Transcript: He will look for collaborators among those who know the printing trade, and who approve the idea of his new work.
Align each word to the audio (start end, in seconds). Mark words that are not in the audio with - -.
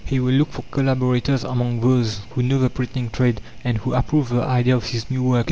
He 0.03 0.19
will 0.19 0.33
look 0.33 0.49
for 0.53 0.63
collaborators 0.71 1.43
among 1.43 1.81
those 1.81 2.21
who 2.31 2.41
know 2.41 2.57
the 2.57 2.71
printing 2.71 3.11
trade, 3.11 3.39
and 3.63 3.77
who 3.77 3.93
approve 3.93 4.29
the 4.29 4.41
idea 4.41 4.75
of 4.75 4.85
his 4.87 5.11
new 5.11 5.21
work. 5.21 5.39